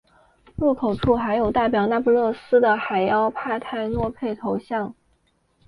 [0.55, 4.95] 入口处还有代表那不勒斯的海妖帕泰诺佩头像。